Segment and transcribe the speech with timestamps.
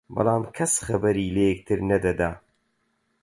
[0.15, 2.31] بەڵام کەس خەبەری لە یەکتر نەدەدا